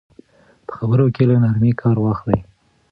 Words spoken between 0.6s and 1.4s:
په خبرو کې له